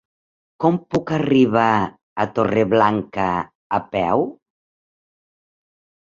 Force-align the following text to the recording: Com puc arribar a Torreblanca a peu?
Com 0.63 0.77
puc 0.93 1.11
arribar 1.17 1.65
a 2.23 2.25
Torreblanca 2.37 3.27
a 3.79 3.81
peu? 3.91 4.25